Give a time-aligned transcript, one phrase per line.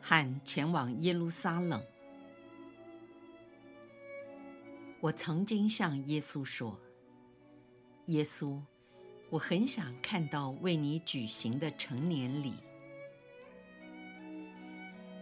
[0.00, 1.82] 和前往耶路撒冷。
[5.00, 6.78] 我曾经向耶稣说
[8.06, 8.60] ：“耶稣，
[9.30, 12.54] 我很想看到为你举行的成年礼。”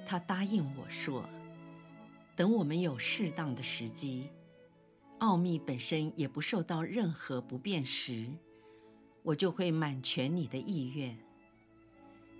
[0.04, 1.28] 他答应我说
[2.34, 4.30] ：“等我们有适当的时机，
[5.18, 8.28] 奥秘本身也不受到任何不便时，
[9.22, 11.16] 我就会满全你的意愿。”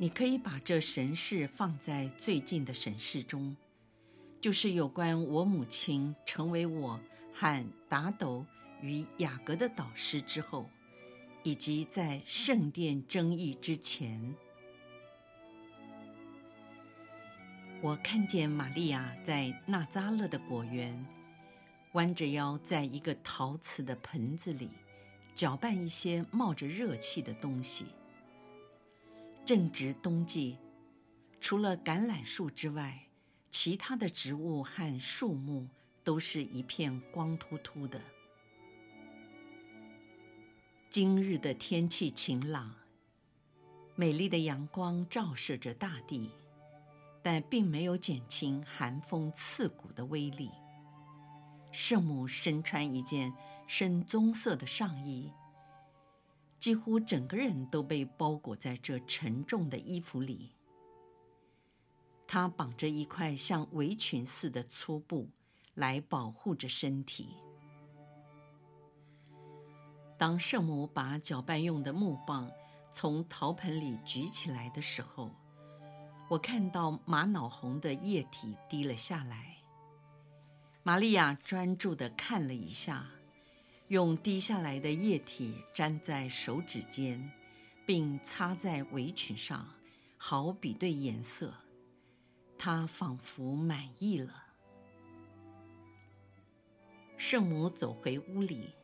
[0.01, 3.57] 你可以把这神事放在最近的神事中，
[4.41, 7.01] 就是有关我母亲成为我
[7.35, 8.47] 和达斗
[8.81, 10.71] 与雅各的导师之后，
[11.43, 14.37] 以及在圣殿争议之前。
[17.83, 21.05] 我看见玛利亚在纳扎勒的果园，
[21.95, 24.71] 弯着腰，在一个陶瓷的盆子里
[25.35, 27.87] 搅拌一些冒着热气的东西。
[29.49, 30.59] 正值冬季，
[31.41, 33.09] 除了橄榄树之外，
[33.51, 35.67] 其他的植物和树木
[36.05, 37.99] 都是一片光秃秃的。
[40.91, 42.75] 今日的天气晴朗，
[43.97, 46.31] 美丽的阳光照射着大地，
[47.23, 50.51] 但并没有减轻寒风刺骨的威力。
[51.73, 53.33] 圣母身穿一件
[53.67, 55.33] 深棕色的上衣。
[56.59, 60.51] 几乎整个人都被包裹在这沉重的衣服里。
[62.27, 65.29] 他绑着一块像围裙似的粗布，
[65.75, 67.29] 来保护着身体。
[70.19, 72.51] 当圣母把搅拌用的木棒
[72.93, 75.31] 从陶盆里举起来的时候，
[76.29, 79.57] 我看到玛瑙红的液体滴了下来。
[80.83, 83.07] 玛利亚专注地看了一下。
[83.89, 87.31] 用滴下来的液体沾在手指间，
[87.87, 89.67] 并擦在围裙上，
[90.19, 91.55] 好比对颜色。
[92.59, 94.45] 她仿佛满意了。
[97.17, 98.75] 圣母走回屋里，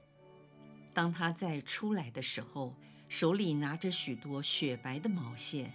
[0.94, 2.74] 当她再出来的时候，
[3.06, 5.70] 手里拿着许多雪白的毛线。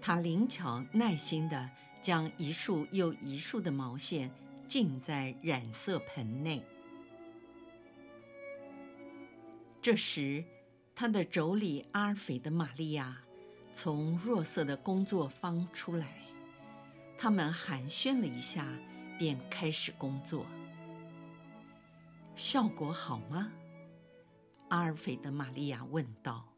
[0.00, 1.68] 她灵巧耐心地
[2.00, 4.30] 将一束又一束的毛线
[4.68, 6.64] 浸在染色盆内。
[9.86, 10.42] 这时，
[10.96, 13.22] 他的妯娌阿尔斐的玛利亚
[13.72, 16.24] 从若瑟的工作坊出来，
[17.16, 18.66] 他们寒暄了一下，
[19.16, 20.44] 便开始工作。
[22.34, 23.52] 效果好吗？
[24.70, 26.48] 阿尔斐的玛利亚问道。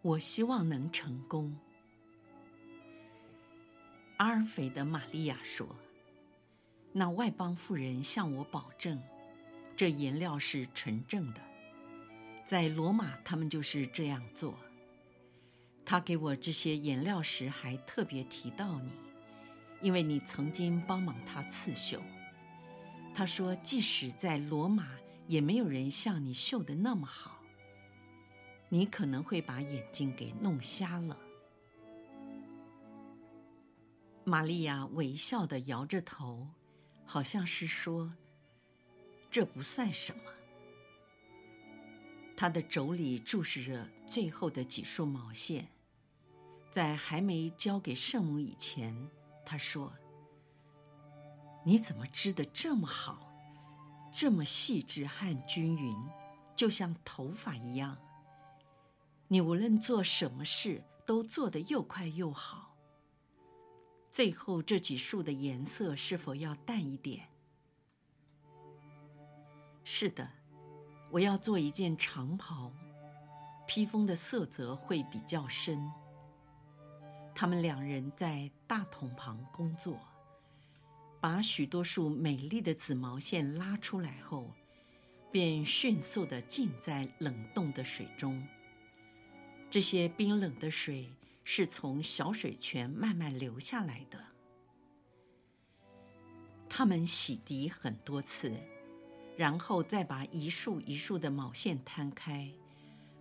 [0.00, 1.58] 我希望能成功。
[4.18, 5.66] 阿尔斐的玛利亚说
[6.94, 9.02] ：“那外邦妇人向我保证。”
[9.76, 11.40] 这颜料是纯正的，
[12.46, 14.54] 在罗马他们就是这样做。
[15.84, 18.90] 他给我这些颜料时还特别提到你，
[19.80, 22.00] 因为你曾经帮忙他刺绣。
[23.14, 24.88] 他说，即使在罗马，
[25.26, 27.40] 也没有人像你绣的那么好。
[28.68, 31.18] 你可能会把眼睛给弄瞎了。
[34.24, 36.48] 玛利亚微笑地摇着头，
[37.04, 38.14] 好像是说。
[39.32, 40.22] 这不算什么。
[42.36, 45.68] 他的妯娌注视着最后的几束毛线，
[46.70, 48.94] 在还没交给圣母以前，
[49.46, 49.90] 他说
[51.64, 53.32] ：“你怎么织得这么好，
[54.12, 55.96] 这么细致和均匀，
[56.54, 57.96] 就像头发一样？
[59.28, 62.76] 你无论做什么事，都做得又快又好。
[64.10, 67.28] 最后这几束的颜色是否要淡一点？”
[69.84, 70.28] 是的，
[71.10, 72.72] 我要做一件长袍，
[73.66, 75.90] 披风的色泽会比较深。
[77.34, 79.98] 他们两人在大桶旁工作，
[81.20, 84.52] 把许多束美丽的紫毛线拉出来后，
[85.32, 88.46] 便迅速地浸在冷冻的水中。
[89.70, 91.10] 这些冰冷的水
[91.42, 94.18] 是从小水泉慢慢流下来的。
[96.68, 98.54] 他们洗涤很多次。
[99.36, 102.50] 然后再把一束一束的毛线摊开，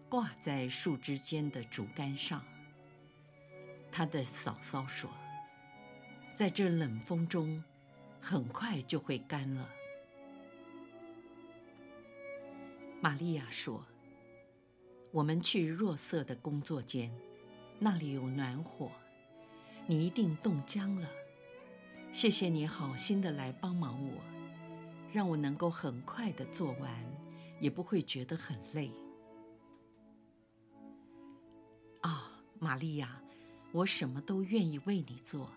[0.10, 2.44] 挂在树枝间的竹竿上。
[3.92, 5.10] 他的嫂嫂说
[6.36, 7.64] ：“在这冷风中，
[8.20, 9.70] 很快就会干了。”
[13.02, 13.84] 玛利亚说
[15.12, 17.12] ：“我们去若瑟的工作间，
[17.80, 18.92] 那里有暖火，
[19.88, 21.10] 你一定冻僵了。
[22.12, 24.22] 谢谢你好心的来帮忙我，
[25.12, 26.90] 让我能够很快的做完，
[27.60, 28.92] 也不会觉得很累。”
[32.02, 33.22] 啊，玛利亚。
[33.74, 35.50] 我什么都愿意为你做，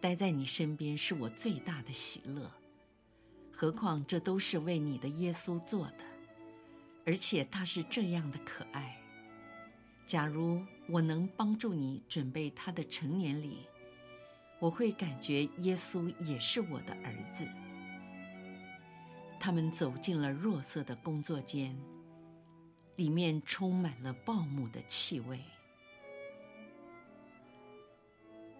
[0.00, 2.50] 待在你身边是我最大的喜乐。
[3.52, 6.04] 何况这都是为你的耶稣做的，
[7.04, 8.98] 而且他是这样的可爱。
[10.06, 13.58] 假如我能帮助你准备他的成年礼，
[14.58, 17.46] 我会感觉耶稣也是我的儿子。
[19.44, 21.76] 他们走进了弱色的工作间，
[22.94, 25.40] 里面充满了报幕的气味。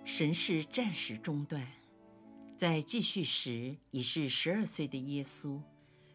[0.04, 1.64] 神事暂时中断，
[2.56, 5.62] 在继续时，已是十二岁的耶稣，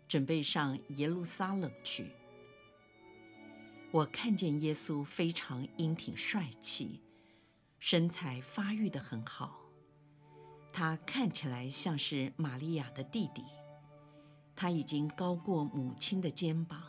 [0.06, 2.12] 准备上耶路撒冷去。
[3.92, 7.02] 我看见耶稣非常英挺帅气，
[7.80, 9.62] 身材发育得很好。
[10.74, 13.46] 他看起来像是玛利亚的弟弟，
[14.58, 16.82] 他已经高过母亲的肩膀。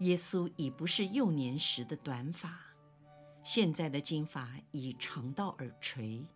[0.00, 2.58] 耶稣已不是幼年时的短发。
[3.44, 6.26] 现在的金发已长到耳垂。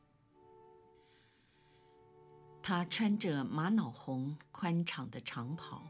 [2.63, 5.83] 他穿着玛瑙红宽敞的长袍，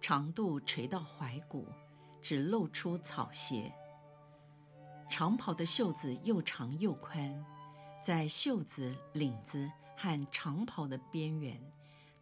[0.00, 1.66] 长度垂到踝骨，
[2.22, 3.74] 只露出草鞋。
[5.10, 7.44] 长袍的袖子又长又宽，
[8.00, 11.60] 在袖子、领子和长袍的边缘，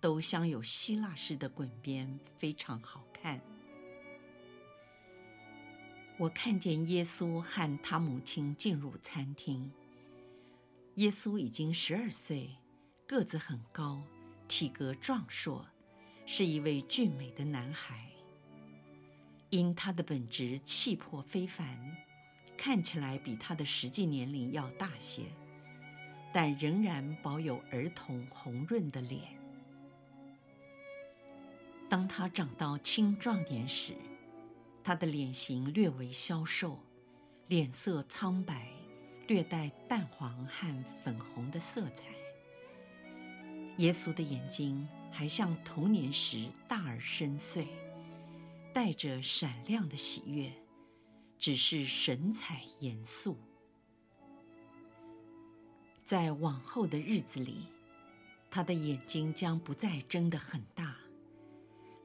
[0.02, 3.40] 都镶有希腊式的滚边，非常好看。
[6.18, 9.70] 我看见耶稣和他母亲进入餐厅。
[10.96, 12.50] 耶稣已经十二岁，
[13.06, 14.02] 个子很高，
[14.48, 15.64] 体格壮硕，
[16.26, 18.08] 是一位俊美的男孩。
[19.50, 21.78] 因他的本质气魄非凡，
[22.56, 25.26] 看起来比他的实际年龄要大些，
[26.32, 29.40] 但仍然保有儿童红润的脸。
[31.92, 33.92] 当他长到青壮年时，
[34.82, 36.78] 他的脸型略为消瘦，
[37.48, 38.66] 脸色苍白，
[39.28, 42.04] 略带淡黄和粉红的色彩。
[43.76, 47.66] 耶稣的眼睛还像童年时大而深邃，
[48.72, 50.50] 带着闪亮的喜悦，
[51.38, 53.36] 只是神采严肃。
[56.06, 57.66] 在往后的日子里，
[58.50, 60.96] 他的眼睛将不再睁得很大，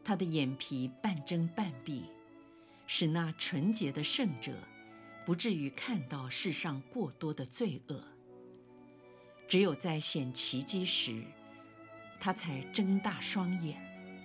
[0.07, 2.05] 他的眼皮半睁半闭。
[2.89, 4.53] 使那纯洁的圣者
[5.25, 8.01] 不至于看到世上过多的罪恶。
[9.45, 11.21] 只有在显奇迹时，
[12.21, 13.77] 他才睁大双眼，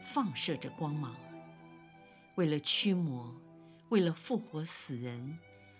[0.06, 1.16] 放射着光芒。
[2.36, 3.34] 为了驱魔，
[3.88, 5.36] 为了复活死人，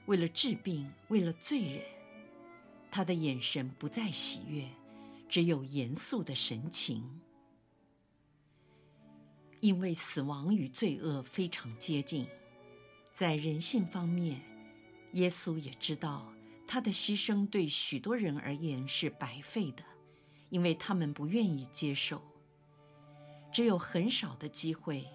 [0.07, 1.85] 为了治病，为了罪人，
[2.91, 4.69] 他的眼神不再喜悦，
[5.29, 7.09] 只有严肃的神情。
[9.63, 12.27] 因为死亡与罪恶非常接近。
[13.15, 14.43] 在人性方面，
[15.13, 16.33] 耶稣也知道
[16.67, 19.85] 他的牺牲对许多人而言是白费的，
[20.51, 22.21] 因为他们不愿意接受。
[23.53, 25.07] 只有很少的机会，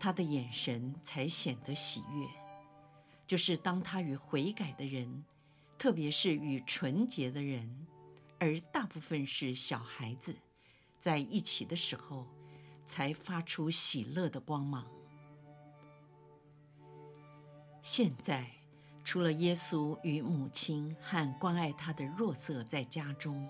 [0.00, 2.26] 他的眼神才显得喜悦，
[3.24, 5.24] 就是当他与悔改的人，
[5.78, 7.86] 特别是与纯洁的人，
[8.40, 10.34] 而大部分是小孩子，
[10.98, 12.26] 在一起的时候，
[12.86, 14.86] 才发出喜乐的光芒。
[17.82, 18.50] 现在，
[19.04, 23.48] 除了耶稣与母亲和关爱他的若瑟在家中，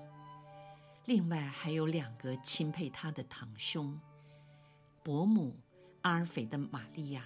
[1.04, 3.98] 另外还有两个钦佩他的堂兄，
[5.02, 5.56] 伯母
[6.02, 7.24] 阿尔斐的玛利亚，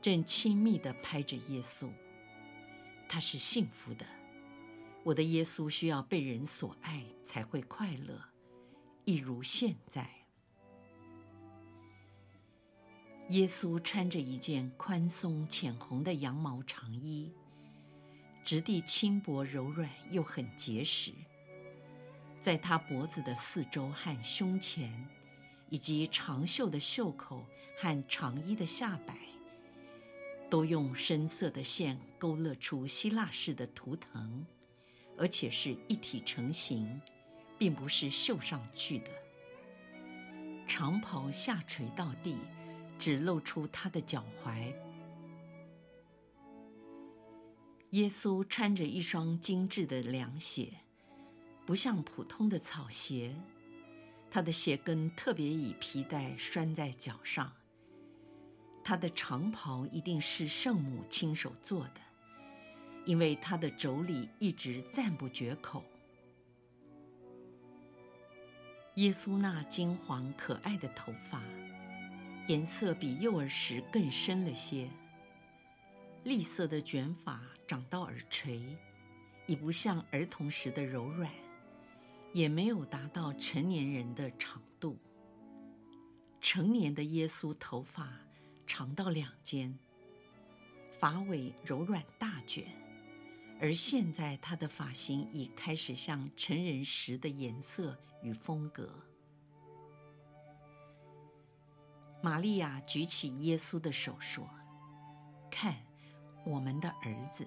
[0.00, 1.88] 正亲密地拍着耶稣。
[3.08, 4.04] 他是幸福的，
[5.04, 8.20] 我的耶稣需要被人所爱才会快乐，
[9.04, 10.23] 一如现在。
[13.30, 17.32] 耶稣穿着一件宽松浅红的羊毛长衣，
[18.42, 21.10] 质地轻薄柔软又很结实。
[22.42, 25.08] 在他脖子的四周和胸前，
[25.70, 27.42] 以及长袖的袖口
[27.78, 29.16] 和长衣的下摆，
[30.50, 34.44] 都用深色的线勾勒出希腊式的图腾，
[35.16, 37.00] 而且是一体成型，
[37.58, 39.10] 并不是绣上去的。
[40.68, 42.36] 长袍下垂到地。
[42.98, 44.72] 只露出他的脚踝。
[47.90, 50.72] 耶稣穿着一双精致的凉鞋，
[51.64, 53.36] 不像普通的草鞋，
[54.30, 57.52] 他的鞋跟特别以皮带拴在脚上。
[58.82, 62.00] 他的长袍一定是圣母亲手做的，
[63.06, 65.84] 因为他的妯娌一直赞不绝口。
[68.96, 71.42] 耶稣那金黄可爱的头发，
[72.46, 74.88] 颜色比幼儿时更深了些。
[76.24, 78.60] 栗色的卷发长到耳垂，
[79.46, 81.30] 已不像儿童时的柔软，
[82.32, 84.98] 也没有达到成年人的长度。
[86.40, 88.12] 成年的耶稣头发。
[88.66, 89.78] 长到两肩，
[90.98, 92.64] 发尾柔软大卷，
[93.60, 98.88] 而现在他的发型已开始像成人时的颜色与风格。
[102.24, 104.48] 玛利亚举起耶稣的手说
[105.52, 105.76] ：“看，
[106.46, 107.46] 我们的儿子。”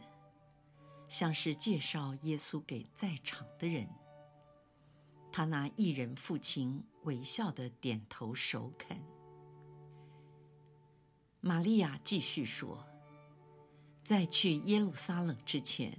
[1.10, 3.90] 像是介绍耶稣给在场的人。
[5.32, 9.02] 他那义人父亲微笑的点头首肯。
[11.42, 12.86] 玛利亚继续说
[14.06, 15.98] ：“在去耶路撒冷之前，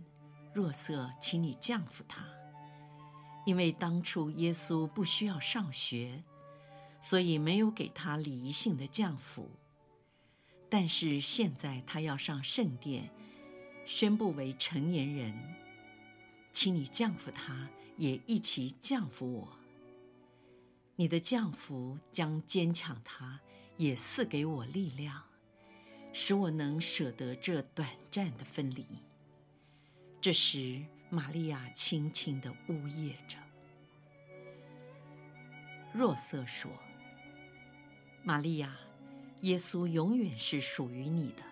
[0.55, 2.25] 若瑟，请你降服他，
[3.45, 6.23] 因为当初耶稣不需要上学，
[7.01, 9.51] 所以没有给他礼仪性的降服。
[10.69, 13.11] 但是现在他要上圣殿，
[13.87, 15.35] 宣布为成年人，
[16.53, 19.49] 请你降服他，也一起降服我。
[20.97, 23.41] 你的降服将坚强他，
[23.77, 25.25] 也赐给我力量。”
[26.11, 28.85] 使我能舍得这短暂的分离。
[30.21, 33.37] 这时，玛利亚轻轻地呜咽着。
[35.93, 36.73] 若瑟说
[38.29, 38.77] ：“玛利亚，
[39.41, 41.43] 耶稣永远是属于你的。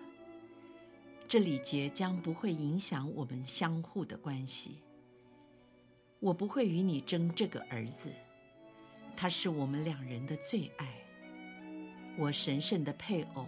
[1.27, 4.83] 这礼节将不会影响我们相互的关系。
[6.21, 8.13] 我不会与你争这个儿子，
[9.17, 11.03] 他是我们两人的最爱，
[12.19, 13.47] 我神圣的配偶。”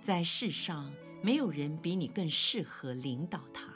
[0.00, 3.68] 在世上，没有人比你更适合领导他。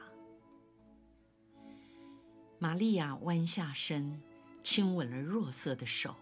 [2.59, 4.23] 玛利亚弯下身，
[4.62, 6.17] 亲吻了若瑟的手。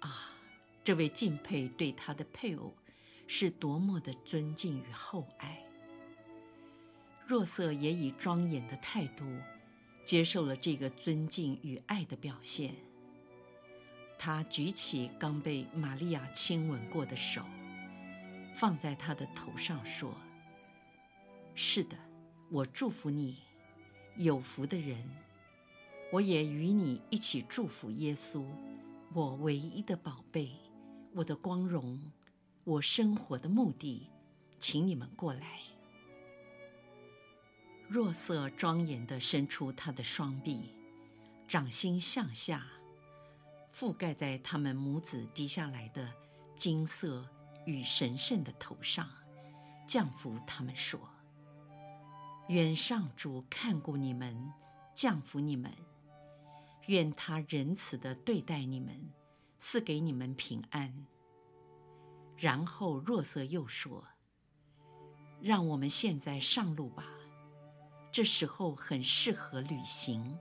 [0.00, 0.29] 啊，
[0.82, 2.74] 这位敬佩对他的配偶，
[3.26, 5.62] 是多么的尊敬与厚爱。
[7.26, 9.24] 若瑟也以庄严的态度，
[10.04, 12.74] 接受了这个尊敬与爱的表现。
[14.18, 17.42] 他举起刚被玛利亚亲吻过的手。
[18.56, 20.14] 放在他的头上说
[21.54, 21.96] ：“是的，
[22.50, 23.38] 我祝福你，
[24.16, 25.08] 有福的人。
[26.12, 28.44] 我也与你一起祝福耶稣，
[29.14, 30.50] 我唯一的宝贝，
[31.12, 32.00] 我的光荣，
[32.64, 34.08] 我生活的目的。
[34.58, 35.60] 请你们过来。”
[37.88, 40.74] 若瑟庄严地伸出他的双臂，
[41.48, 42.66] 掌心向下，
[43.74, 46.12] 覆盖在他们母子低下来的
[46.56, 47.26] 金色。
[47.66, 49.06] 与神圣的头上，
[49.86, 50.98] 降服他们说
[52.48, 54.50] ：“愿上主看顾你们，
[54.94, 55.70] 降服你们；
[56.86, 59.10] 愿他仁慈地对待你们，
[59.60, 61.06] 赐给你们平安。”
[62.36, 64.08] 然后若瑟又说
[65.40, 67.04] ：“让我们现在上路吧，
[68.10, 70.36] 这时候很适合旅行。”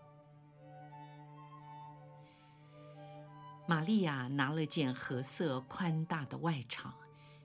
[3.68, 6.92] 玛利亚拿了件褐色宽大的外裳。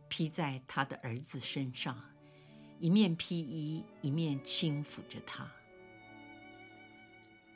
[0.06, 2.00] 披在她的儿子身上，
[2.78, 5.50] 一面披衣，一面轻抚着他。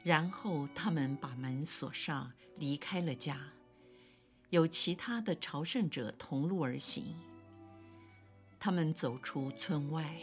[0.03, 3.39] 然后他们把门锁上，离开了家。
[4.51, 7.15] 有其他的朝圣者同路而行。
[8.59, 10.17] 他们走出村外，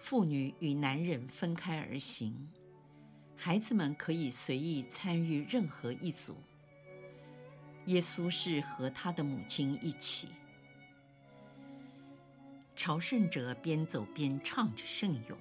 [0.00, 2.48] 妇女与男人分开而行。
[3.36, 6.36] 孩子们可以随意参与任何一组。
[7.86, 10.28] 耶稣是和他的母亲一起。
[12.74, 15.38] 朝圣者边走边唱着圣咏，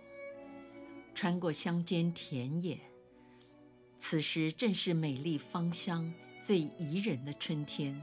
[1.15, 2.77] 穿过乡间田野。
[3.97, 7.99] 此时正是美丽芳香、最宜人的春天。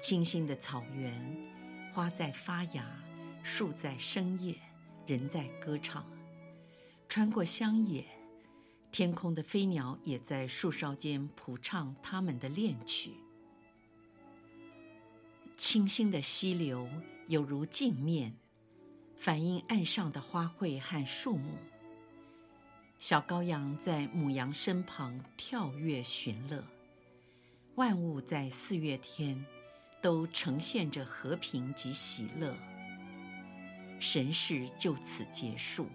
[0.00, 1.36] 清新的草原，
[1.92, 2.84] 花在发芽，
[3.42, 4.54] 树在生叶，
[5.06, 6.04] 人在歌唱。
[7.08, 8.04] 穿过乡野，
[8.90, 13.12] 天空的飞鸟也在树梢间谱唱他们的恋曲。
[15.56, 16.88] 清新的溪流。
[17.28, 18.34] 有如镜面，
[19.14, 21.58] 反映岸上的花卉和树木。
[22.98, 26.64] 小羔羊在母羊身旁跳跃寻乐，
[27.74, 29.44] 万物在四月天
[30.00, 32.54] 都呈现着和平及喜乐。
[34.00, 35.88] 神事就此结束。